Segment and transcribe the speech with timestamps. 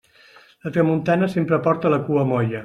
[0.65, 2.59] La tramuntana sempre porta la cua molla.